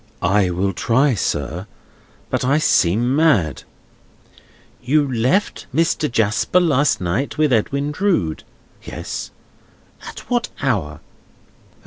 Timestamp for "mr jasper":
5.75-6.59